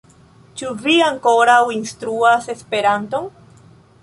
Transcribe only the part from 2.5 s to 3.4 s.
Esperanton?